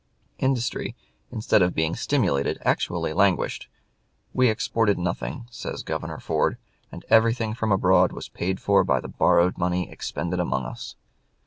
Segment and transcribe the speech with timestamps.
[0.39, 0.95] Industry,
[1.31, 3.69] instead of being stimulated, actually languished.
[4.33, 6.57] We exported nothing," says Governor Ford,
[6.91, 10.95] "and everything from abroad was paid for by the borrowed money expended among us."